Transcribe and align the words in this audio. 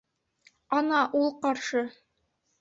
Ана 0.77 1.01
ул 1.19 1.29
ҡаршы. 1.45 1.85